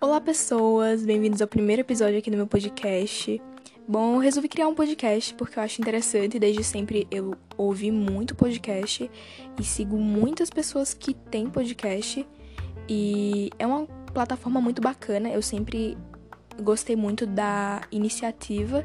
Olá, 0.00 0.20
pessoas! 0.20 1.06
Bem-vindos 1.06 1.40
ao 1.40 1.46
primeiro 1.46 1.82
episódio 1.82 2.18
aqui 2.18 2.28
do 2.28 2.36
meu 2.36 2.48
podcast. 2.48 3.40
Bom, 3.86 4.16
eu 4.16 4.18
resolvi 4.18 4.48
criar 4.48 4.66
um 4.66 4.74
podcast 4.74 5.32
porque 5.34 5.60
eu 5.60 5.62
acho 5.62 5.80
interessante. 5.80 6.40
Desde 6.40 6.64
sempre 6.64 7.06
eu 7.08 7.36
ouvi 7.56 7.92
muito 7.92 8.34
podcast 8.34 9.08
e 9.56 9.62
sigo 9.62 9.96
muitas 9.96 10.50
pessoas 10.50 10.92
que 10.92 11.14
têm 11.14 11.48
podcast. 11.48 12.26
E 12.88 13.50
é 13.56 13.66
uma 13.66 13.86
plataforma 14.12 14.60
muito 14.60 14.82
bacana. 14.82 15.28
Eu 15.28 15.42
sempre 15.42 15.96
gostei 16.60 16.96
muito 16.96 17.26
da 17.26 17.82
iniciativa 17.92 18.84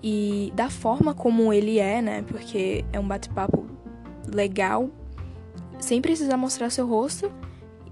e 0.00 0.52
da 0.54 0.70
forma 0.70 1.12
como 1.12 1.52
ele 1.52 1.80
é, 1.80 2.00
né? 2.00 2.22
Porque 2.22 2.84
é 2.92 3.00
um 3.00 3.08
bate-papo 3.08 3.66
legal, 4.32 4.90
sem 5.84 6.00
precisar 6.00 6.36
mostrar 6.36 6.70
seu 6.70 6.86
rosto 6.86 7.30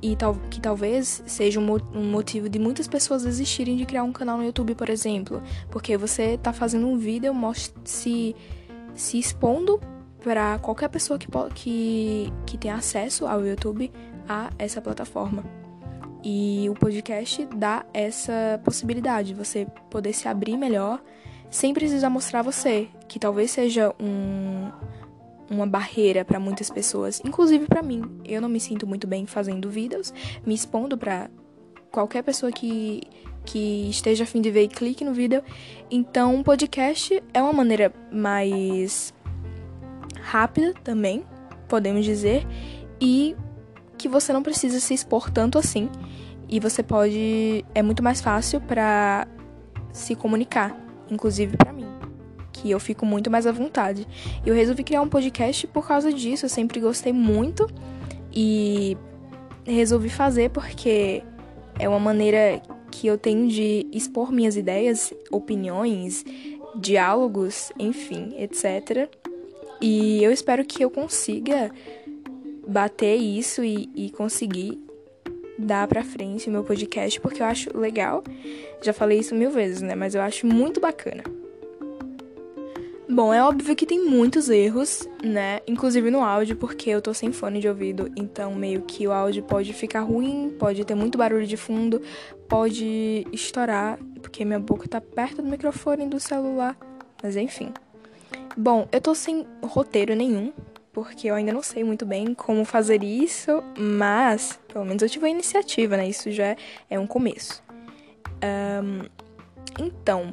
e 0.00 0.16
tal, 0.16 0.34
que 0.50 0.60
talvez 0.60 1.22
seja 1.26 1.60
um, 1.60 1.76
um, 1.94 2.10
motivo 2.10 2.48
de 2.48 2.58
muitas 2.58 2.88
pessoas 2.88 3.22
desistirem 3.22 3.76
de 3.76 3.86
criar 3.86 4.02
um 4.02 4.12
canal 4.12 4.36
no 4.36 4.44
YouTube, 4.44 4.74
por 4.74 4.88
exemplo, 4.88 5.40
porque 5.70 5.96
você 5.96 6.36
tá 6.38 6.52
fazendo 6.52 6.88
um 6.88 6.98
vídeo 6.98 7.32
se, 7.84 8.34
se 8.94 9.18
expondo 9.18 9.80
para 10.24 10.58
qualquer 10.58 10.88
pessoa 10.88 11.18
que, 11.18 11.28
que, 11.54 12.32
que 12.46 12.58
tem 12.58 12.70
acesso 12.70 13.26
ao 13.26 13.46
YouTube 13.46 13.92
a 14.28 14.50
essa 14.58 14.80
plataforma. 14.80 15.44
E 16.24 16.68
o 16.70 16.74
podcast 16.74 17.46
dá 17.54 17.84
essa 17.92 18.60
possibilidade, 18.64 19.34
você 19.34 19.66
poder 19.90 20.12
se 20.12 20.28
abrir 20.28 20.56
melhor 20.56 21.00
sem 21.50 21.74
precisar 21.74 22.08
mostrar 22.08 22.40
você, 22.42 22.88
que 23.06 23.18
talvez 23.18 23.50
seja 23.50 23.94
um, 24.00 24.70
uma 25.52 25.66
barreira 25.66 26.24
para 26.24 26.40
muitas 26.40 26.70
pessoas, 26.70 27.20
inclusive 27.24 27.66
para 27.66 27.82
mim. 27.82 28.02
Eu 28.24 28.40
não 28.40 28.48
me 28.48 28.58
sinto 28.58 28.86
muito 28.86 29.06
bem 29.06 29.26
fazendo 29.26 29.70
vídeos, 29.70 30.12
me 30.44 30.54
expondo 30.54 30.96
para 30.96 31.30
qualquer 31.90 32.22
pessoa 32.22 32.50
que 32.50 33.02
que 33.44 33.90
esteja 33.90 34.22
a 34.22 34.26
fim 34.26 34.40
de 34.40 34.52
ver 34.52 34.62
e 34.62 34.68
clique 34.68 35.04
no 35.04 35.12
vídeo. 35.12 35.42
Então, 35.90 36.32
um 36.32 36.44
podcast 36.44 37.20
é 37.34 37.42
uma 37.42 37.52
maneira 37.52 37.92
mais 38.10 39.12
rápida 40.20 40.72
também, 40.84 41.24
podemos 41.68 42.04
dizer, 42.04 42.46
e 43.00 43.34
que 43.98 44.08
você 44.08 44.32
não 44.32 44.44
precisa 44.44 44.78
se 44.78 44.94
expor 44.94 45.28
tanto 45.28 45.58
assim. 45.58 45.90
E 46.48 46.60
você 46.60 46.84
pode 46.84 47.64
é 47.74 47.82
muito 47.82 48.02
mais 48.02 48.20
fácil 48.20 48.60
para 48.60 49.26
se 49.92 50.14
comunicar, 50.14 50.76
inclusive 51.10 51.56
para 51.56 51.72
mim 51.72 51.91
que 52.62 52.70
eu 52.70 52.78
fico 52.78 53.04
muito 53.04 53.30
mais 53.30 53.46
à 53.46 53.52
vontade. 53.52 54.06
Eu 54.46 54.54
resolvi 54.54 54.84
criar 54.84 55.02
um 55.02 55.08
podcast 55.08 55.66
por 55.66 55.86
causa 55.86 56.12
disso, 56.12 56.44
eu 56.44 56.48
sempre 56.48 56.78
gostei 56.78 57.12
muito 57.12 57.68
e 58.32 58.96
resolvi 59.64 60.08
fazer 60.08 60.50
porque 60.50 61.22
é 61.78 61.88
uma 61.88 61.98
maneira 61.98 62.62
que 62.90 63.06
eu 63.06 63.18
tenho 63.18 63.48
de 63.48 63.86
expor 63.92 64.30
minhas 64.30 64.56
ideias, 64.56 65.12
opiniões, 65.30 66.24
diálogos, 66.76 67.72
enfim, 67.78 68.34
etc. 68.38 69.08
E 69.80 70.22
eu 70.22 70.30
espero 70.30 70.64
que 70.64 70.84
eu 70.84 70.90
consiga 70.90 71.70
bater 72.66 73.16
isso 73.16 73.64
e, 73.64 73.90
e 73.96 74.10
conseguir 74.10 74.78
dar 75.58 75.88
pra 75.88 76.04
frente 76.04 76.48
o 76.48 76.52
meu 76.52 76.62
podcast, 76.62 77.20
porque 77.20 77.42
eu 77.42 77.46
acho 77.46 77.76
legal. 77.76 78.22
Já 78.80 78.92
falei 78.92 79.18
isso 79.18 79.34
mil 79.34 79.50
vezes, 79.50 79.82
né? 79.82 79.94
Mas 79.94 80.14
eu 80.14 80.22
acho 80.22 80.46
muito 80.46 80.80
bacana. 80.80 81.24
Bom, 83.12 83.30
é 83.34 83.44
óbvio 83.44 83.76
que 83.76 83.84
tem 83.84 84.02
muitos 84.02 84.48
erros, 84.48 85.06
né? 85.22 85.60
Inclusive 85.66 86.10
no 86.10 86.24
áudio, 86.24 86.56
porque 86.56 86.88
eu 86.88 87.02
tô 87.02 87.12
sem 87.12 87.30
fone 87.30 87.60
de 87.60 87.68
ouvido, 87.68 88.10
então 88.16 88.54
meio 88.54 88.80
que 88.80 89.06
o 89.06 89.12
áudio 89.12 89.42
pode 89.42 89.70
ficar 89.74 90.00
ruim, 90.00 90.56
pode 90.58 90.82
ter 90.82 90.94
muito 90.94 91.18
barulho 91.18 91.46
de 91.46 91.58
fundo, 91.58 92.00
pode 92.48 93.26
estourar, 93.30 93.98
porque 94.22 94.46
minha 94.46 94.58
boca 94.58 94.88
tá 94.88 94.98
perto 94.98 95.42
do 95.42 95.48
microfone 95.48 96.06
do 96.06 96.18
celular, 96.18 96.74
mas 97.22 97.36
enfim. 97.36 97.74
Bom, 98.56 98.88
eu 98.90 98.98
tô 98.98 99.14
sem 99.14 99.46
roteiro 99.62 100.14
nenhum, 100.14 100.50
porque 100.90 101.28
eu 101.28 101.34
ainda 101.34 101.52
não 101.52 101.62
sei 101.62 101.84
muito 101.84 102.06
bem 102.06 102.32
como 102.32 102.64
fazer 102.64 103.04
isso, 103.04 103.62
mas 103.78 104.58
pelo 104.68 104.86
menos 104.86 105.02
eu 105.02 105.10
tive 105.10 105.26
a 105.26 105.28
iniciativa, 105.28 105.98
né? 105.98 106.08
Isso 106.08 106.30
já 106.30 106.56
é 106.88 106.98
um 106.98 107.06
começo. 107.06 107.62
Um, 108.42 109.06
então, 109.78 110.32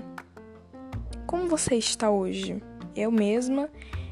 como 1.27 1.45
você 1.45 1.75
está 1.75 2.09
hoje? 2.09 2.61
Eu 2.99 3.11
mesma 3.11 3.69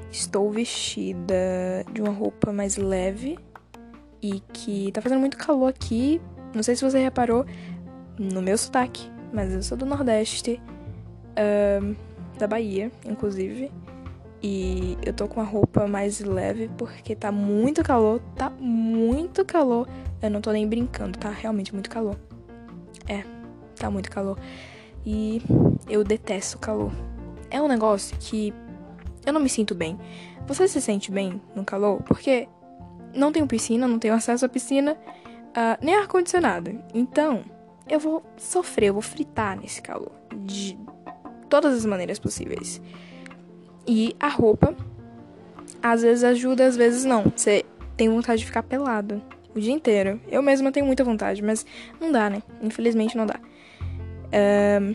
estou 0.10 0.50
vestida 0.50 1.84
de 1.92 2.02
uma 2.02 2.12
roupa 2.12 2.54
mais 2.54 2.78
leve 2.78 3.38
e 4.22 4.40
que 4.54 4.92
tá 4.94 5.02
fazendo 5.02 5.20
muito 5.20 5.38
calor 5.38 5.68
aqui. 5.68 6.22
Não 6.56 6.64
sei 6.64 6.74
se 6.74 6.84
você 6.84 6.98
reparou 6.98 7.46
no 8.18 8.42
meu 8.42 8.58
sotaque, 8.58 9.12
mas 9.34 9.54
eu 9.54 9.62
sou 9.62 9.78
do 9.78 9.86
Nordeste, 9.86 10.62
uh, 11.34 11.96
da 12.40 12.48
Bahia, 12.48 12.90
inclusive. 13.06 13.70
E 14.42 14.98
eu 15.06 15.12
tô 15.12 15.28
com 15.28 15.42
uma 15.42 15.46
roupa 15.46 15.86
mais 15.86 16.22
leve 16.22 16.70
porque 16.78 17.14
tá 17.14 17.30
muito 17.30 17.84
calor, 17.84 18.22
tá 18.36 18.50
muito 18.50 19.44
calor. 19.44 19.86
Eu 20.22 20.30
não 20.30 20.40
tô 20.40 20.52
nem 20.52 20.66
brincando, 20.66 21.20
tá 21.20 21.30
realmente 21.30 21.74
muito 21.74 21.90
calor. 21.90 22.16
É, 23.06 23.26
tá 23.76 23.92
muito 23.92 24.10
calor. 24.10 24.40
E 25.06 25.42
eu 25.90 26.06
detesto 26.06 26.58
calor. 26.58 26.92
É 27.50 27.62
um 27.62 27.68
negócio 27.68 28.16
que 28.20 28.54
eu 29.28 29.34
não 29.34 29.42
me 29.42 29.50
sinto 29.50 29.76
bem. 29.76 30.00
Você 30.48 30.70
se 30.70 30.82
sente 30.82 31.12
bem 31.12 31.42
no 31.54 31.66
calor? 31.66 32.02
Porque 32.04 32.48
não 33.14 33.30
tenho 33.30 33.46
piscina, 33.46 33.86
não 33.86 34.00
tenho 34.00 34.14
acesso 34.14 34.46
à 34.46 34.50
piscina, 34.50 34.94
uh, 34.94 35.86
nem 35.86 35.96
ar-condicionado. 35.96 36.82
Então, 36.94 37.44
eu 37.90 38.00
vou 38.00 38.24
sofrer, 38.38 38.88
eu 38.88 38.94
vou 38.94 39.02
fritar 39.02 39.60
nesse 39.60 39.82
calor. 39.82 40.14
De 40.34 40.80
todas 41.50 41.76
as 41.76 41.86
maneiras 41.86 42.18
possíveis. 42.18 42.82
E 43.86 44.16
a 44.18 44.30
roupa, 44.30 44.74
às 45.84 46.04
vezes 46.04 46.24
ajuda, 46.24 46.66
às 46.66 46.78
vezes 46.78 47.04
não. 47.04 47.26
Você 47.36 47.66
tem 47.98 48.08
vontade 48.08 48.40
de 48.40 48.46
ficar 48.46 48.64
pelado 48.64 49.22
o 49.54 49.60
dia 49.60 49.74
inteiro. 49.74 50.22
Eu 50.30 50.42
mesma 50.42 50.72
tenho 50.72 50.86
muita 50.86 51.04
vontade, 51.04 51.42
mas 51.42 51.66
não 52.00 52.14
dá, 52.14 52.30
né? 52.30 52.42
Infelizmente 52.62 53.18
não 53.18 53.26
dá. 53.26 53.40
Um, 54.82 54.94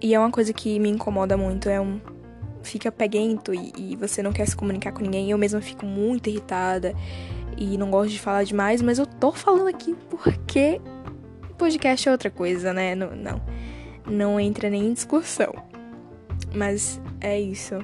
e 0.00 0.14
é 0.14 0.18
uma 0.18 0.30
coisa 0.30 0.54
que 0.54 0.78
me 0.78 0.88
incomoda 0.88 1.36
muito, 1.36 1.68
é 1.68 1.78
um 1.78 2.00
fica 2.66 2.92
peguento 2.92 3.54
e, 3.54 3.72
e, 3.76 3.96
você 3.96 4.22
não 4.22 4.32
quer 4.32 4.46
se 4.46 4.56
comunicar 4.56 4.92
com 4.92 5.00
ninguém. 5.00 5.30
Eu 5.30 5.38
mesma 5.38 5.60
fico 5.60 5.86
muito 5.86 6.28
irritada 6.28 6.94
e 7.56 7.78
não 7.78 7.90
gosto 7.90 8.10
de 8.10 8.20
falar 8.20 8.44
demais, 8.44 8.82
mas 8.82 8.98
eu 8.98 9.06
tô 9.06 9.32
falando 9.32 9.68
aqui 9.68 9.96
porque 10.10 10.80
podcast 11.56 12.08
é 12.08 12.12
outra 12.12 12.30
coisa, 12.30 12.72
né? 12.72 12.94
Não, 12.94 13.16
não, 13.16 13.42
não 14.06 14.40
entra 14.40 14.68
nem 14.68 14.86
em 14.86 14.92
discussão. 14.92 15.54
Mas 16.54 17.00
é 17.20 17.40
isso. 17.40 17.74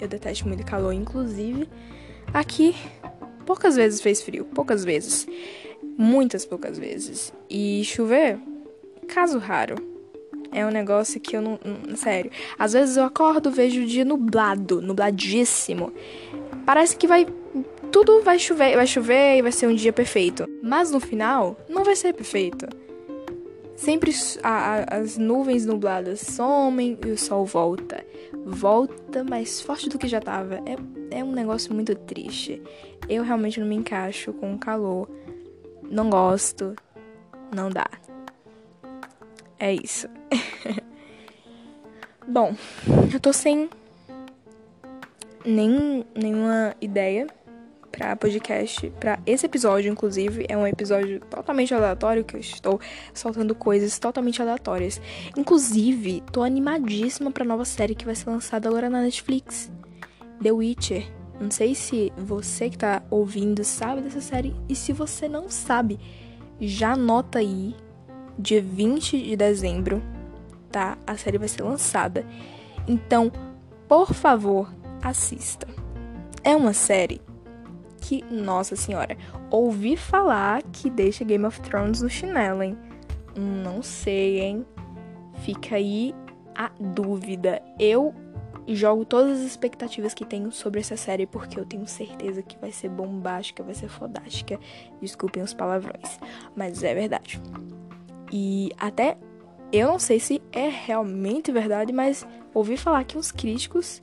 Eu 0.00 0.08
detesto 0.08 0.48
muito 0.48 0.64
calor, 0.64 0.92
inclusive 0.92 1.68
aqui 2.32 2.74
poucas 3.44 3.76
vezes 3.76 4.00
fez 4.00 4.22
frio, 4.22 4.44
poucas 4.44 4.84
vezes. 4.84 5.26
Muitas 5.96 6.44
poucas 6.44 6.78
vezes. 6.78 7.32
E 7.48 7.82
chover, 7.84 8.38
caso 9.06 9.38
raro 9.38 9.93
é 10.54 10.64
um 10.64 10.70
negócio 10.70 11.20
que 11.20 11.36
eu 11.36 11.42
não, 11.42 11.58
não. 11.64 11.96
Sério. 11.96 12.30
Às 12.56 12.72
vezes 12.72 12.96
eu 12.96 13.02
acordo, 13.02 13.50
vejo 13.50 13.82
o 13.82 13.86
dia 13.86 14.04
nublado, 14.04 14.80
nubladíssimo. 14.80 15.92
Parece 16.64 16.96
que 16.96 17.08
vai. 17.08 17.26
Tudo 17.90 18.22
vai 18.22 18.38
chover, 18.38 18.76
vai 18.76 18.86
chover 18.86 19.38
e 19.38 19.42
vai 19.42 19.52
ser 19.52 19.66
um 19.66 19.74
dia 19.74 19.92
perfeito. 19.92 20.48
Mas 20.62 20.90
no 20.92 21.00
final, 21.00 21.56
não 21.68 21.82
vai 21.82 21.96
ser 21.96 22.12
perfeito. 22.12 22.66
Sempre 23.76 24.12
a, 24.42 24.48
a, 24.48 24.96
as 24.98 25.18
nuvens 25.18 25.66
nubladas 25.66 26.20
somem 26.20 26.96
e 27.04 27.10
o 27.10 27.18
sol 27.18 27.44
volta. 27.44 28.04
Volta 28.46 29.24
mais 29.24 29.60
forte 29.60 29.88
do 29.88 29.98
que 29.98 30.06
já 30.06 30.20
tava. 30.20 30.56
É, 30.66 31.18
é 31.18 31.24
um 31.24 31.32
negócio 31.32 31.74
muito 31.74 31.94
triste. 31.96 32.62
Eu 33.08 33.24
realmente 33.24 33.58
não 33.58 33.66
me 33.66 33.74
encaixo 33.74 34.32
com 34.32 34.54
o 34.54 34.58
calor. 34.58 35.08
Não 35.90 36.08
gosto. 36.08 36.76
Não 37.54 37.68
dá. 37.68 37.88
É 39.58 39.72
isso. 39.72 40.08
Bom, 42.26 42.54
eu 43.12 43.20
tô 43.20 43.32
sem 43.32 43.68
nem, 45.44 46.04
nenhuma 46.14 46.74
ideia 46.80 47.26
para 47.92 48.16
podcast, 48.16 48.90
para 48.98 49.20
esse 49.24 49.46
episódio, 49.46 49.92
inclusive, 49.92 50.44
é 50.48 50.56
um 50.56 50.66
episódio 50.66 51.20
totalmente 51.30 51.72
aleatório 51.72 52.24
que 52.24 52.34
eu 52.34 52.40
estou 52.40 52.80
soltando 53.12 53.54
coisas 53.54 53.98
totalmente 54.00 54.42
aleatórias. 54.42 55.00
Inclusive, 55.36 56.22
tô 56.32 56.42
animadíssima 56.42 57.30
para 57.30 57.44
nova 57.44 57.64
série 57.64 57.94
que 57.94 58.04
vai 58.04 58.16
ser 58.16 58.30
lançada 58.30 58.68
agora 58.68 58.90
na 58.90 59.00
Netflix, 59.00 59.70
The 60.42 60.50
Witcher. 60.50 61.06
Não 61.40 61.50
sei 61.50 61.74
se 61.74 62.12
você 62.16 62.68
que 62.68 62.78
tá 62.78 63.02
ouvindo 63.10 63.62
sabe 63.62 64.02
dessa 64.02 64.20
série 64.20 64.56
e 64.68 64.74
se 64.74 64.92
você 64.92 65.28
não 65.28 65.48
sabe, 65.48 66.00
já 66.60 66.92
anota 66.92 67.38
aí 67.38 67.76
dia 68.38 68.62
20 68.62 69.22
de 69.22 69.36
dezembro, 69.36 70.02
tá? 70.70 70.98
A 71.06 71.16
série 71.16 71.38
vai 71.38 71.48
ser 71.48 71.62
lançada. 71.62 72.26
Então, 72.86 73.30
por 73.88 74.12
favor, 74.12 74.72
assista. 75.02 75.66
É 76.42 76.54
uma 76.54 76.72
série 76.72 77.20
que, 78.00 78.22
nossa 78.30 78.76
senhora, 78.76 79.16
ouvi 79.50 79.96
falar 79.96 80.62
que 80.64 80.90
deixa 80.90 81.24
Game 81.24 81.44
of 81.44 81.60
Thrones 81.62 82.02
no 82.02 82.10
chinelo, 82.10 82.62
hein? 82.62 82.76
Não 83.36 83.82
sei, 83.82 84.40
hein? 84.40 84.66
Fica 85.42 85.76
aí 85.76 86.14
a 86.54 86.70
dúvida. 86.78 87.62
Eu 87.78 88.14
jogo 88.66 89.04
todas 89.04 89.40
as 89.40 89.44
expectativas 89.44 90.14
que 90.14 90.24
tenho 90.24 90.50
sobre 90.50 90.80
essa 90.80 90.96
série 90.96 91.26
porque 91.26 91.58
eu 91.58 91.64
tenho 91.64 91.86
certeza 91.86 92.42
que 92.42 92.58
vai 92.58 92.72
ser 92.72 92.88
bombástica, 92.88 93.62
vai 93.62 93.74
ser 93.74 93.88
fodástica. 93.88 94.58
Desculpem 95.00 95.42
os 95.42 95.52
palavrões, 95.52 96.18
mas 96.56 96.82
é 96.82 96.94
verdade. 96.94 97.40
E 98.36 98.72
até 98.76 99.16
eu 99.72 99.86
não 99.86 99.98
sei 100.00 100.18
se 100.18 100.42
é 100.50 100.68
realmente 100.68 101.52
verdade, 101.52 101.92
mas 101.92 102.26
ouvi 102.52 102.76
falar 102.76 103.04
que 103.04 103.16
uns 103.16 103.30
críticos 103.30 104.02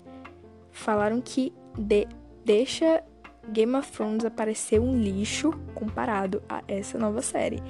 falaram 0.71 1.19
que 1.19 1.53
de, 1.77 2.07
deixa 2.45 3.03
Game 3.51 3.75
of 3.75 3.91
Thrones 3.91 4.23
aparecer 4.23 4.79
um 4.79 4.97
lixo 4.97 5.51
comparado 5.75 6.41
a 6.47 6.63
essa 6.65 6.97
nova 6.97 7.21
série. 7.21 7.61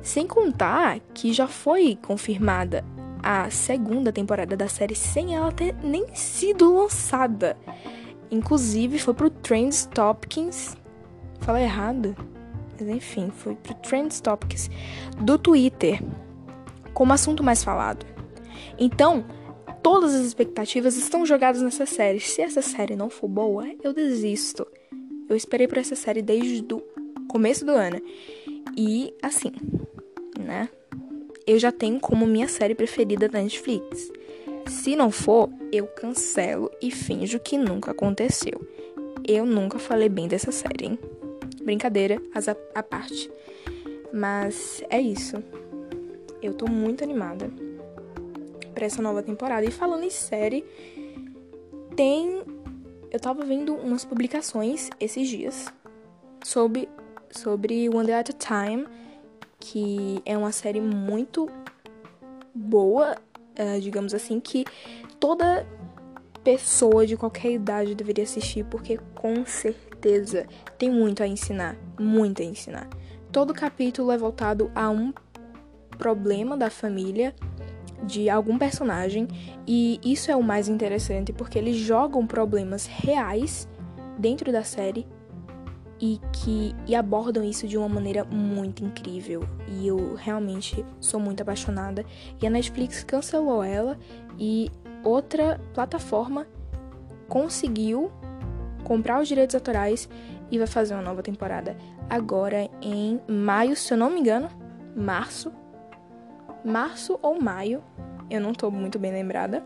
Sem 0.00 0.24
contar 0.24 1.00
que 1.12 1.32
já 1.32 1.48
foi 1.48 1.98
confirmada 2.00 2.84
a 3.20 3.50
segunda 3.50 4.12
temporada 4.12 4.56
da 4.56 4.68
série 4.68 4.94
sem 4.94 5.34
ela 5.34 5.50
ter 5.50 5.74
nem 5.82 6.14
sido 6.14 6.76
lançada. 6.76 7.56
Inclusive 8.30 9.00
foi 9.00 9.14
pro 9.14 9.30
Trends 9.30 9.86
Topics. 9.86 10.76
Falei 11.40 11.64
errado? 11.64 12.14
Mas 12.80 12.88
enfim, 12.88 13.30
foi 13.30 13.54
pro 13.56 13.74
Trends 13.74 14.20
Topics 14.20 14.70
do 15.20 15.38
Twitter 15.38 16.02
como 16.94 17.12
assunto 17.12 17.42
mais 17.42 17.62
falado. 17.62 18.06
Então, 18.78 19.24
todas 19.82 20.14
as 20.14 20.24
expectativas 20.24 20.96
estão 20.96 21.24
jogadas 21.26 21.62
nessa 21.62 21.86
série. 21.86 22.20
Se 22.20 22.42
essa 22.42 22.62
série 22.62 22.96
não 22.96 23.10
for 23.10 23.28
boa, 23.28 23.66
eu 23.82 23.92
desisto. 23.92 24.66
Eu 25.28 25.36
esperei 25.36 25.68
por 25.68 25.78
essa 25.78 25.94
série 25.94 26.22
desde 26.22 26.62
o 26.72 26.82
começo 27.28 27.64
do 27.64 27.72
ano. 27.72 28.00
E 28.76 29.12
assim, 29.22 29.52
né? 30.38 30.68
eu 31.48 31.58
já 31.58 31.72
tenho 31.72 31.98
como 31.98 32.26
minha 32.26 32.46
série 32.46 32.74
preferida 32.74 33.26
da 33.26 33.40
Netflix. 33.40 34.12
Se 34.66 34.94
não 34.94 35.10
for, 35.10 35.48
eu 35.72 35.86
cancelo 35.86 36.70
e 36.82 36.90
finjo 36.90 37.40
que 37.40 37.56
nunca 37.56 37.92
aconteceu. 37.92 38.60
Eu 39.26 39.46
nunca 39.46 39.78
falei 39.78 40.10
bem 40.10 40.28
dessa 40.28 40.52
série, 40.52 40.84
hein? 40.84 40.98
Brincadeira 41.68 42.18
à 42.74 42.82
parte. 42.82 43.30
Mas 44.10 44.82
é 44.88 44.98
isso. 44.98 45.36
Eu 46.40 46.54
tô 46.54 46.66
muito 46.66 47.04
animada 47.04 47.50
para 48.72 48.86
essa 48.86 49.02
nova 49.02 49.22
temporada. 49.22 49.66
E 49.66 49.70
falando 49.70 50.02
em 50.02 50.10
série, 50.10 50.64
tem. 51.94 52.42
Eu 53.10 53.20
tava 53.20 53.44
vendo 53.44 53.74
umas 53.74 54.02
publicações 54.02 54.88
esses 54.98 55.28
dias 55.28 55.66
sobre, 56.42 56.88
sobre 57.30 57.86
One 57.90 58.06
Day 58.06 58.14
at 58.14 58.30
a 58.30 58.32
Time 58.32 58.86
que 59.60 60.22
é 60.24 60.38
uma 60.38 60.52
série 60.52 60.80
muito 60.80 61.50
boa, 62.54 63.16
uh, 63.58 63.80
digamos 63.80 64.14
assim, 64.14 64.38
que 64.38 64.64
toda 65.18 65.66
pessoa 66.44 67.04
de 67.04 67.16
qualquer 67.16 67.50
idade 67.50 67.94
deveria 67.94 68.22
assistir, 68.24 68.64
porque 68.64 68.98
com 69.14 69.44
certeza 69.44 69.87
tem 70.76 70.90
muito 70.90 71.22
a 71.22 71.26
ensinar, 71.26 71.76
muito 71.98 72.42
a 72.42 72.44
ensinar. 72.44 72.88
Todo 73.32 73.52
capítulo 73.52 74.10
é 74.10 74.18
voltado 74.18 74.70
a 74.74 74.88
um 74.90 75.12
problema 75.98 76.56
da 76.56 76.70
família 76.70 77.34
de 78.04 78.30
algum 78.30 78.56
personagem 78.56 79.26
e 79.66 80.00
isso 80.04 80.30
é 80.30 80.36
o 80.36 80.42
mais 80.42 80.68
interessante 80.68 81.32
porque 81.32 81.58
eles 81.58 81.76
jogam 81.76 82.26
problemas 82.26 82.86
reais 82.86 83.68
dentro 84.18 84.52
da 84.52 84.62
série 84.62 85.06
e 86.00 86.20
que 86.32 86.74
e 86.86 86.94
abordam 86.94 87.42
isso 87.42 87.66
de 87.66 87.76
uma 87.76 87.88
maneira 87.88 88.24
muito 88.24 88.84
incrível. 88.84 89.42
E 89.66 89.86
eu 89.86 90.14
realmente 90.14 90.84
sou 91.00 91.18
muito 91.18 91.42
apaixonada. 91.42 92.04
E 92.40 92.46
a 92.46 92.50
Netflix 92.50 93.02
cancelou 93.02 93.62
ela 93.62 93.98
e 94.38 94.70
outra 95.02 95.60
plataforma 95.74 96.46
conseguiu 97.28 98.10
comprar 98.84 99.20
os 99.20 99.28
direitos 99.28 99.54
autorais 99.54 100.08
e 100.50 100.58
vai 100.58 100.66
fazer 100.66 100.94
uma 100.94 101.02
nova 101.02 101.22
temporada 101.22 101.76
agora 102.08 102.68
em 102.80 103.20
maio, 103.28 103.76
se 103.76 103.92
eu 103.92 103.98
não 103.98 104.10
me 104.10 104.20
engano, 104.20 104.48
março. 104.96 105.52
Março 106.64 107.18
ou 107.22 107.40
maio, 107.40 107.82
eu 108.30 108.40
não 108.40 108.52
tô 108.52 108.70
muito 108.70 108.98
bem 108.98 109.12
lembrada. 109.12 109.62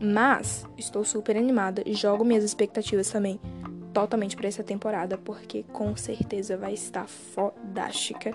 Mas 0.00 0.66
estou 0.76 1.04
super 1.04 1.36
animada, 1.36 1.82
jogo 1.86 2.24
minhas 2.24 2.42
expectativas 2.42 3.08
também 3.10 3.38
totalmente 3.92 4.36
para 4.36 4.48
essa 4.48 4.64
temporada, 4.64 5.16
porque 5.16 5.62
com 5.72 5.96
certeza 5.96 6.56
vai 6.56 6.74
estar 6.74 7.06
fodástica. 7.06 8.32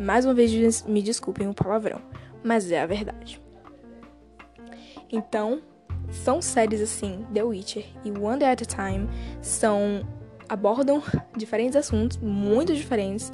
Mais 0.00 0.24
uma 0.24 0.32
vez, 0.32 0.82
me 0.84 1.02
desculpem 1.02 1.48
o 1.48 1.54
palavrão, 1.54 2.00
mas 2.42 2.70
é 2.70 2.80
a 2.80 2.86
verdade. 2.86 3.40
Então, 5.12 5.60
são 6.10 6.40
séries 6.40 6.80
assim, 6.80 7.24
The 7.32 7.42
Witcher 7.42 7.84
e 8.04 8.10
One 8.10 8.38
Day 8.38 8.48
at 8.48 8.62
a 8.62 8.64
Time, 8.64 9.08
são 9.40 10.06
abordam 10.48 11.02
diferentes 11.36 11.76
assuntos, 11.76 12.18
muito 12.18 12.74
diferentes, 12.74 13.32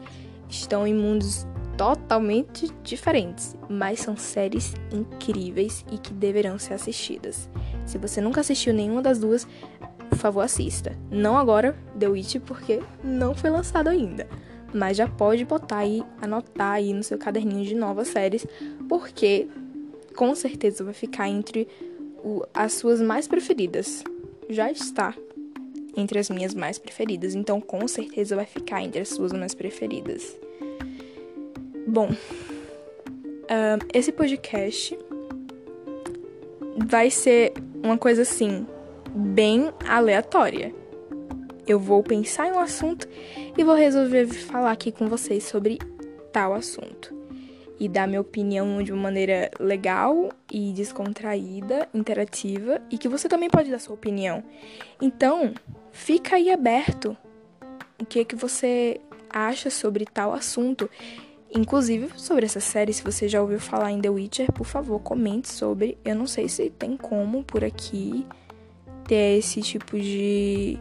estão 0.49 0.87
em 0.87 0.95
mundos 0.95 1.47
totalmente 1.77 2.69
diferentes, 2.83 3.57
mas 3.69 4.01
são 4.01 4.17
séries 4.17 4.75
incríveis 4.93 5.85
e 5.91 5.99
que 5.99 6.13
deverão 6.13 6.59
ser 6.59 6.75
assistidas. 6.75 7.49
Se 7.87 7.99
você 7.99 8.21
nunca 8.21 8.41
assistiu 8.41 8.75
nenhuma 8.75 9.03
das 9.03 9.19
duas, 9.19 9.47
por 10.09 10.19
favor, 10.19 10.43
assista. 10.43 10.97
Não 11.11 11.39
agora, 11.39 11.75
The 11.99 12.07
Witch, 12.07 12.37
porque 12.45 12.81
não 13.03 13.35
foi 13.35 13.51
lançado 13.51 13.89
ainda. 13.89 14.29
Mas 14.73 14.97
já 14.97 15.09
pode 15.09 15.45
botar 15.45 15.79
aí, 15.79 16.03
anotar 16.21 16.73
aí 16.73 16.93
no 16.93 17.03
seu 17.03 17.19
caderninho 17.19 17.65
de 17.65 17.75
novas 17.75 18.09
séries, 18.09 18.47
porque 18.89 19.49
com 20.15 20.35
certeza 20.35 20.85
vai 20.85 20.95
ficar 20.95 21.29
entre 21.29 21.67
o, 22.23 22.43
as 22.55 22.73
suas 22.75 23.01
mais 23.01 23.27
preferidas. 23.29 24.03
Já 24.49 24.71
está 24.71 25.15
entre 25.97 26.19
as 26.19 26.31
minhas 26.31 26.55
mais 26.55 26.79
preferidas, 26.79 27.35
então 27.35 27.61
com 27.61 27.87
certeza 27.87 28.37
vai 28.37 28.47
ficar 28.47 28.83
entre 28.83 29.01
as 29.01 29.09
suas 29.09 29.33
mais 29.33 29.55
preferidas. 29.55 30.37
Bom, 31.87 32.11
uh, 32.11 33.87
esse 33.93 34.13
podcast 34.13 34.99
vai 36.77 37.11
ser 37.11 37.53
uma 37.83 37.99
coisa 37.99 38.23
assim, 38.23 38.67
bem 39.15 39.71
aleatória. 39.87 40.75
Eu 41.67 41.79
vou 41.79 42.03
pensar 42.03 42.49
em 42.49 42.53
um 42.53 42.59
assunto 42.59 43.09
e 43.57 43.63
vou 43.63 43.75
resolver 43.75 44.27
falar 44.27 44.73
aqui 44.73 44.91
com 44.91 45.09
vocês 45.09 45.45
sobre 45.45 45.79
tal 46.33 46.55
assunto. 46.55 47.12
E 47.83 47.89
dar 47.89 48.07
minha 48.07 48.21
opinião 48.21 48.81
de 48.81 48.93
uma 48.93 49.03
maneira 49.03 49.51
legal 49.59 50.29
e 50.49 50.73
descontraída, 50.73 51.89
interativa, 51.93 52.81
e 52.89 52.97
que 52.97 53.09
você 53.09 53.29
também 53.29 53.51
pode 53.51 53.73
dar 53.73 53.81
sua 53.81 53.95
opinião. 53.95 54.45
Então, 55.01 55.53
fica 55.91 56.37
aí 56.37 56.49
aberto 56.53 57.17
o 58.01 58.07
que, 58.07 58.25
que 58.25 58.37
você 58.37 59.01
acha 59.29 59.69
sobre 59.69 60.05
tal 60.05 60.33
assunto. 60.33 60.89
Inclusive 61.53 62.09
sobre 62.17 62.45
essa 62.45 62.61
série, 62.61 62.93
se 62.93 63.03
você 63.03 63.27
já 63.27 63.43
ouviu 63.43 63.59
falar 63.59 63.91
em 63.91 64.01
The 64.01 64.11
Witcher, 64.11 64.53
por 64.53 64.65
favor, 64.65 65.01
comente 65.01 65.49
sobre. 65.49 65.99
Eu 66.05 66.15
não 66.15 66.29
sei 66.29 66.49
se 66.49 66.71
tem 66.71 66.97
como 66.97 67.43
por 67.43 67.65
aqui 67.65 68.25
ter 69.09 69.39
esse 69.39 69.61
tipo 69.61 69.99
de, 69.99 70.79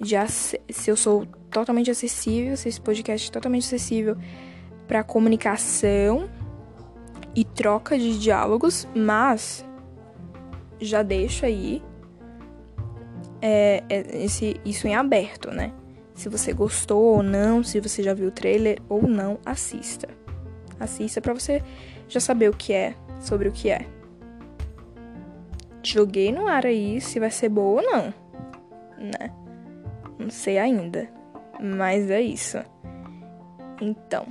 de 0.00 0.14
se 0.28 0.88
eu 0.88 0.96
sou 0.96 1.26
totalmente 1.50 1.90
acessível, 1.90 2.56
se 2.56 2.68
esse 2.68 2.80
podcast 2.80 3.28
é 3.28 3.32
totalmente 3.32 3.66
acessível 3.66 4.16
para 4.86 5.02
comunicação 5.02 6.30
e 7.34 7.44
troca 7.44 7.98
de 7.98 8.18
diálogos, 8.18 8.88
mas 8.94 9.64
já 10.80 11.02
deixo 11.02 11.46
aí 11.46 11.82
é, 13.40 13.82
é, 13.88 14.24
esse, 14.24 14.60
isso 14.64 14.86
em 14.86 14.94
aberto, 14.94 15.50
né? 15.50 15.72
Se 16.14 16.28
você 16.28 16.52
gostou 16.52 17.16
ou 17.16 17.22
não, 17.22 17.62
se 17.62 17.80
você 17.80 18.02
já 18.02 18.14
viu 18.14 18.28
o 18.28 18.32
trailer 18.32 18.78
ou 18.88 19.02
não, 19.02 19.38
assista. 19.44 20.08
Assista 20.78 21.20
para 21.20 21.34
você 21.34 21.62
já 22.08 22.20
saber 22.20 22.48
o 22.48 22.56
que 22.56 22.72
é, 22.72 22.94
sobre 23.20 23.48
o 23.48 23.52
que 23.52 23.70
é 23.70 23.86
joguei 25.84 26.32
no 26.32 26.48
ar 26.48 26.64
aí 26.66 27.00
se 27.00 27.20
vai 27.20 27.30
ser 27.30 27.48
boa 27.48 27.82
ou 27.82 27.86
não, 27.86 28.14
né? 28.98 29.30
Não 30.18 30.30
sei 30.30 30.58
ainda, 30.58 31.08
mas 31.60 32.10
é 32.10 32.22
isso. 32.22 32.58
Então, 33.80 34.26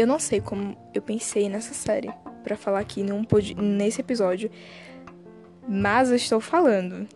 eu 0.00 0.06
não 0.06 0.18
sei 0.18 0.40
como 0.40 0.76
eu 0.94 1.02
pensei 1.02 1.48
nessa 1.48 1.74
série 1.74 2.10
para 2.42 2.56
falar 2.56 2.80
aqui 2.80 3.02
num 3.02 3.24
nesse 3.56 4.00
episódio, 4.00 4.50
mas 5.68 6.10
eu 6.10 6.16
estou 6.16 6.40
falando 6.40 7.06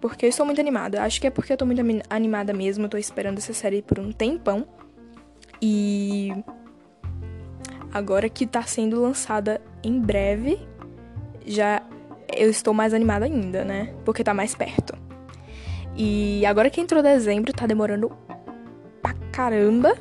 porque 0.00 0.24
eu 0.24 0.30
estou 0.30 0.46
muito 0.46 0.60
animada. 0.60 1.02
Acho 1.02 1.20
que 1.20 1.26
é 1.26 1.30
porque 1.30 1.52
eu 1.52 1.56
tô 1.56 1.66
muito 1.66 1.82
animada 2.08 2.52
mesmo. 2.52 2.86
Eu 2.86 2.88
tô 2.88 2.96
esperando 2.96 3.38
essa 3.38 3.52
série 3.52 3.82
por 3.82 3.98
um 3.98 4.10
tempão. 4.10 4.66
E 5.60 6.32
agora 7.92 8.28
que 8.28 8.46
tá 8.46 8.62
sendo 8.62 9.00
lançada 9.00 9.60
em 9.84 10.00
breve, 10.00 10.58
já 11.44 11.82
eu 12.34 12.48
estou 12.48 12.72
mais 12.72 12.94
animada 12.94 13.26
ainda, 13.26 13.64
né? 13.64 13.94
Porque 14.04 14.24
tá 14.24 14.32
mais 14.32 14.54
perto. 14.54 14.94
E 15.94 16.46
agora 16.46 16.70
que 16.70 16.80
entrou 16.80 17.02
dezembro, 17.02 17.52
tá 17.52 17.66
demorando 17.66 18.10
pra 19.02 19.12
caramba 19.30 19.94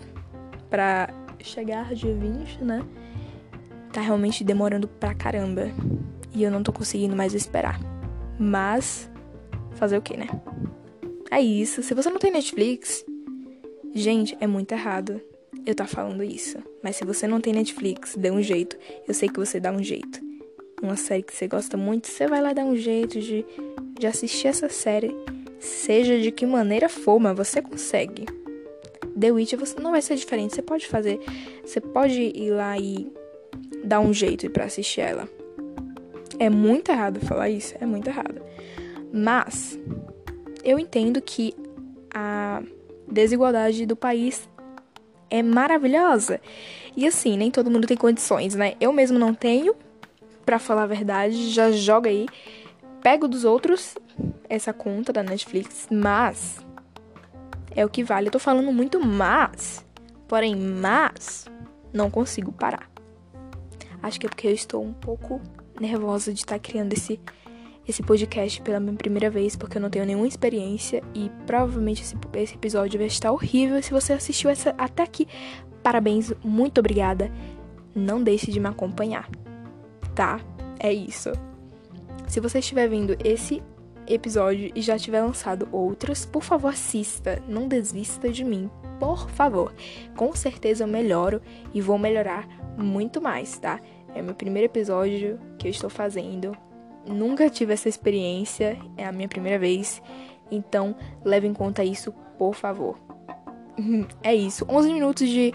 pra 0.69 1.09
chegar 1.41 1.93
dia 1.93 2.13
20, 2.13 2.63
né? 2.63 2.85
Tá 3.91 4.01
realmente 4.01 4.43
demorando 4.43 4.87
pra 4.87 5.13
caramba. 5.13 5.71
E 6.33 6.43
eu 6.43 6.51
não 6.51 6.63
tô 6.63 6.71
conseguindo 6.71 7.15
mais 7.15 7.33
esperar. 7.33 7.79
Mas, 8.39 9.09
fazer 9.71 9.97
o 9.97 10.01
que, 10.01 10.15
né? 10.15 10.27
É 11.31 11.41
isso. 11.41 11.81
Se 11.81 11.93
você 11.93 12.09
não 12.09 12.19
tem 12.19 12.31
Netflix, 12.31 13.03
gente, 13.93 14.37
é 14.39 14.47
muito 14.47 14.71
errado 14.71 15.21
eu 15.65 15.75
tá 15.75 15.85
falando 15.85 16.23
isso. 16.23 16.57
Mas 16.83 16.95
se 16.95 17.05
você 17.05 17.27
não 17.27 17.39
tem 17.39 17.53
Netflix, 17.53 18.15
dê 18.15 18.31
um 18.31 18.41
jeito. 18.41 18.77
Eu 19.07 19.13
sei 19.13 19.29
que 19.29 19.39
você 19.39 19.59
dá 19.59 19.71
um 19.71 19.83
jeito. 19.83 20.19
Uma 20.81 20.95
série 20.95 21.23
que 21.23 21.35
você 21.35 21.47
gosta 21.47 21.75
muito, 21.75 22.07
você 22.07 22.25
vai 22.25 22.41
lá 22.41 22.53
dar 22.53 22.65
um 22.65 22.75
jeito 22.75 23.19
de, 23.19 23.45
de 23.99 24.07
assistir 24.07 24.47
essa 24.47 24.69
série. 24.69 25.15
Seja 25.59 26.19
de 26.19 26.31
que 26.31 26.45
maneira 26.45 26.87
for, 26.87 27.19
mas 27.19 27.35
você 27.35 27.61
consegue. 27.61 28.25
The 29.19 29.31
Witch 29.31 29.53
você 29.55 29.79
não 29.79 29.91
vai 29.91 30.01
ser 30.01 30.15
diferente. 30.15 30.55
Você 30.55 30.61
pode 30.61 30.87
fazer. 30.87 31.19
Você 31.63 31.81
pode 31.81 32.21
ir 32.21 32.51
lá 32.51 32.77
e 32.77 33.11
dar 33.83 33.99
um 33.99 34.13
jeito 34.13 34.49
para 34.49 34.65
assistir 34.65 35.01
ela. 35.01 35.27
É 36.37 36.49
muito 36.49 36.91
errado 36.91 37.19
falar 37.19 37.49
isso. 37.49 37.75
É 37.79 37.85
muito 37.85 38.07
errado. 38.07 38.41
Mas 39.11 39.79
eu 40.63 40.79
entendo 40.79 41.21
que 41.21 41.53
a 42.13 42.61
desigualdade 43.07 43.85
do 43.85 43.95
país 43.95 44.47
é 45.29 45.43
maravilhosa. 45.43 46.39
E 46.95 47.05
assim, 47.07 47.37
nem 47.37 47.51
todo 47.51 47.69
mundo 47.69 47.87
tem 47.87 47.97
condições, 47.97 48.55
né? 48.55 48.73
Eu 48.79 48.91
mesmo 48.91 49.17
não 49.19 49.33
tenho, 49.33 49.75
para 50.45 50.59
falar 50.59 50.83
a 50.83 50.87
verdade, 50.87 51.49
já 51.49 51.71
joga 51.71 52.09
aí, 52.09 52.25
pego 53.01 53.27
dos 53.27 53.45
outros 53.45 53.95
essa 54.49 54.73
conta 54.73 55.13
da 55.13 55.23
Netflix, 55.23 55.87
mas 55.91 56.57
é 57.79 57.85
o 57.85 57.89
que 57.89 58.03
vale. 58.03 58.27
Eu 58.27 58.31
tô 58.31 58.39
falando 58.39 58.71
muito 58.73 58.99
mas, 58.99 59.85
porém, 60.27 60.55
mas 60.55 61.45
não 61.93 62.11
consigo 62.11 62.51
parar. 62.51 62.89
Acho 64.03 64.19
que 64.19 64.25
é 64.25 64.29
porque 64.29 64.47
eu 64.47 64.53
estou 64.53 64.83
um 64.83 64.93
pouco 64.93 65.41
nervosa 65.79 66.33
de 66.33 66.39
estar 66.39 66.55
tá 66.55 66.59
criando 66.59 66.93
esse 66.93 67.19
esse 67.87 68.03
podcast 68.03 68.61
pela 68.61 68.79
minha 68.79 68.93
primeira 68.93 69.31
vez, 69.31 69.55
porque 69.55 69.77
eu 69.77 69.81
não 69.81 69.89
tenho 69.89 70.05
nenhuma 70.05 70.27
experiência 70.27 71.01
e 71.15 71.31
provavelmente 71.47 72.03
esse, 72.03 72.15
esse 72.35 72.53
episódio 72.53 72.99
vai 72.99 73.07
estar 73.07 73.31
horrível. 73.31 73.81
Se 73.81 73.89
você 73.89 74.13
assistiu 74.13 74.51
essa 74.51 74.75
até 74.77 75.01
aqui, 75.01 75.27
parabéns, 75.81 76.31
muito 76.43 76.77
obrigada. 76.77 77.31
Não 77.95 78.21
deixe 78.21 78.51
de 78.51 78.59
me 78.59 78.67
acompanhar, 78.67 79.27
tá? 80.13 80.39
É 80.79 80.93
isso. 80.93 81.31
Se 82.27 82.39
você 82.39 82.59
estiver 82.59 82.87
vendo 82.87 83.17
esse 83.23 83.63
episódio 84.09 84.71
e 84.75 84.81
já 84.81 84.97
tiver 84.97 85.21
lançado 85.21 85.69
outros, 85.71 86.25
por 86.25 86.43
favor, 86.43 86.69
assista, 86.69 87.41
não 87.47 87.67
desista 87.67 88.29
de 88.29 88.43
mim, 88.43 88.69
por 88.99 89.29
favor. 89.29 89.73
Com 90.15 90.33
certeza 90.33 90.83
eu 90.83 90.87
melhoro 90.87 91.41
e 91.73 91.81
vou 91.81 91.97
melhorar 91.97 92.47
muito 92.77 93.21
mais, 93.21 93.57
tá? 93.57 93.79
É 94.15 94.21
meu 94.21 94.33
primeiro 94.33 94.65
episódio 94.65 95.39
que 95.57 95.67
eu 95.67 95.71
estou 95.71 95.89
fazendo 95.89 96.51
nunca 97.09 97.49
tive 97.49 97.73
essa 97.73 97.89
experiência, 97.89 98.77
é 98.97 99.05
a 99.05 99.11
minha 99.11 99.27
primeira 99.27 99.57
vez, 99.57 100.01
então 100.51 100.95
leve 101.23 101.47
em 101.47 101.53
conta 101.53 101.83
isso, 101.83 102.11
por 102.37 102.53
favor. 102.53 102.97
É 104.21 104.35
isso, 104.35 104.65
11 104.67 104.93
minutos 104.93 105.29
de, 105.29 105.53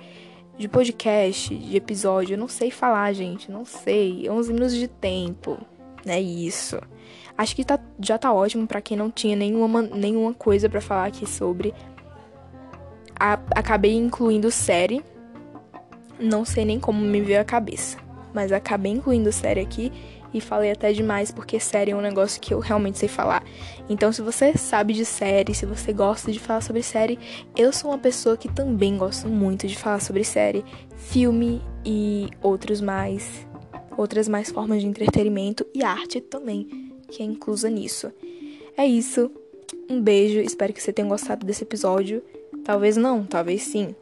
de 0.56 0.66
podcast, 0.66 1.54
de 1.54 1.76
episódio, 1.76 2.34
eu 2.34 2.38
não 2.38 2.48
sei 2.48 2.70
falar, 2.70 3.12
gente, 3.12 3.50
não 3.50 3.66
sei, 3.66 4.28
11 4.30 4.52
minutos 4.52 4.74
de 4.74 4.88
tempo, 4.88 5.58
é 6.06 6.18
isso. 6.18 6.80
Acho 7.36 7.56
que 7.56 7.64
tá, 7.64 7.78
já 7.98 8.16
tá 8.16 8.32
ótimo 8.32 8.66
para 8.66 8.80
quem 8.80 8.96
não 8.96 9.10
tinha 9.10 9.34
nenhuma, 9.34 9.82
nenhuma 9.82 10.32
coisa 10.32 10.68
para 10.68 10.80
falar 10.80 11.06
aqui 11.06 11.28
sobre. 11.28 11.74
A, 13.18 13.34
acabei 13.54 13.94
incluindo 13.94 14.50
série, 14.50 15.04
não 16.18 16.44
sei 16.44 16.64
nem 16.64 16.78
como 16.78 17.00
me 17.00 17.20
veio 17.20 17.40
a 17.40 17.44
cabeça, 17.44 17.98
mas 18.32 18.52
acabei 18.52 18.92
incluindo 18.92 19.32
série 19.32 19.60
aqui 19.60 19.92
e 20.32 20.40
falei 20.40 20.72
até 20.72 20.92
demais 20.92 21.30
porque 21.30 21.60
série 21.60 21.92
é 21.92 21.96
um 21.96 22.00
negócio 22.00 22.40
que 22.40 22.52
eu 22.52 22.58
realmente 22.58 22.98
sei 22.98 23.08
falar. 23.08 23.42
Então, 23.88 24.12
se 24.12 24.20
você 24.20 24.56
sabe 24.56 24.92
de 24.92 25.04
série, 25.04 25.54
se 25.54 25.64
você 25.64 25.92
gosta 25.92 26.32
de 26.32 26.40
falar 26.40 26.60
sobre 26.60 26.82
série, 26.82 27.18
eu 27.56 27.72
sou 27.72 27.92
uma 27.92 27.98
pessoa 27.98 28.36
que 28.36 28.48
também 28.48 28.98
gosto 28.98 29.28
muito 29.28 29.68
de 29.68 29.76
falar 29.76 30.00
sobre 30.00 30.24
série, 30.24 30.64
filme 30.96 31.62
e 31.84 32.28
outros 32.42 32.80
mais, 32.80 33.46
outras 33.96 34.28
mais 34.28 34.50
formas 34.50 34.80
de 34.82 34.88
entretenimento 34.88 35.64
e 35.72 35.84
arte 35.84 36.20
também, 36.20 36.93
que 37.08 37.22
é 37.22 37.26
inclusa 37.26 37.68
nisso. 37.68 38.12
É 38.76 38.86
isso. 38.86 39.30
Um 39.88 40.00
beijo, 40.00 40.40
espero 40.40 40.72
que 40.72 40.82
você 40.82 40.92
tenha 40.92 41.08
gostado 41.08 41.46
desse 41.46 41.62
episódio. 41.64 42.22
Talvez 42.64 42.96
não, 42.96 43.24
talvez 43.24 43.62
sim. 43.62 43.94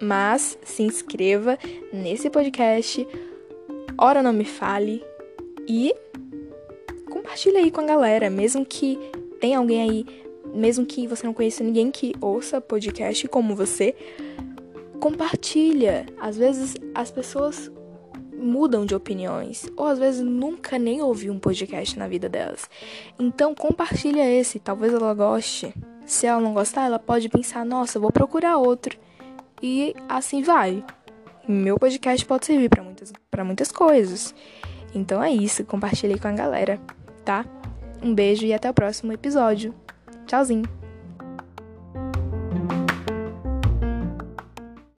Mas 0.00 0.58
se 0.64 0.82
inscreva 0.82 1.58
nesse 1.92 2.30
podcast. 2.30 3.06
Ora 3.98 4.22
não 4.22 4.32
me 4.32 4.44
fale 4.44 5.04
e 5.68 5.94
compartilha 7.10 7.58
aí 7.58 7.70
com 7.70 7.80
a 7.80 7.86
galera, 7.86 8.30
mesmo 8.30 8.64
que 8.64 8.98
tenha 9.40 9.58
alguém 9.58 9.82
aí, 9.82 10.06
mesmo 10.54 10.86
que 10.86 11.06
você 11.06 11.26
não 11.26 11.34
conheça 11.34 11.62
ninguém 11.62 11.90
que 11.90 12.14
ouça 12.20 12.60
podcast 12.60 13.26
como 13.28 13.54
você, 13.54 13.94
compartilha. 15.00 16.06
Às 16.18 16.36
vezes 16.36 16.76
as 16.94 17.10
pessoas 17.10 17.70
mudam 18.40 18.86
de 18.86 18.94
opiniões, 18.94 19.70
ou 19.76 19.86
às 19.86 19.98
vezes 19.98 20.22
nunca 20.22 20.78
nem 20.78 21.02
ouviu 21.02 21.32
um 21.32 21.38
podcast 21.38 21.98
na 21.98 22.08
vida 22.08 22.28
delas. 22.28 22.68
Então 23.18 23.54
compartilha 23.54 24.28
esse, 24.28 24.58
talvez 24.58 24.92
ela 24.92 25.14
goste. 25.14 25.74
Se 26.06 26.26
ela 26.26 26.40
não 26.40 26.54
gostar, 26.54 26.86
ela 26.86 26.98
pode 26.98 27.28
pensar, 27.28 27.64
nossa, 27.64 28.00
vou 28.00 28.10
procurar 28.10 28.56
outro. 28.56 28.98
E 29.62 29.94
assim 30.08 30.42
vai. 30.42 30.82
Meu 31.46 31.78
podcast 31.78 32.24
pode 32.24 32.46
servir 32.46 32.68
para 32.68 32.82
muitas, 32.82 33.12
muitas 33.44 33.70
coisas. 33.70 34.34
Então 34.94 35.22
é 35.22 35.30
isso, 35.30 35.64
compartilhei 35.64 36.18
com 36.18 36.28
a 36.28 36.32
galera, 36.32 36.80
tá? 37.24 37.44
Um 38.02 38.14
beijo 38.14 38.46
e 38.46 38.52
até 38.52 38.70
o 38.70 38.74
próximo 38.74 39.12
episódio. 39.12 39.74
Tchauzinho! 40.26 40.79